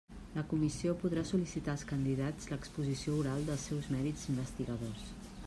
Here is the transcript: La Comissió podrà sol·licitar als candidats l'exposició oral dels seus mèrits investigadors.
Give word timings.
La 0.37 0.43
Comissió 0.53 0.93
podrà 1.03 1.23
sol·licitar 1.31 1.71
als 1.73 1.83
candidats 1.91 2.49
l'exposició 2.53 3.19
oral 3.21 3.47
dels 3.51 3.69
seus 3.71 3.93
mèrits 3.99 4.27
investigadors. 4.35 5.07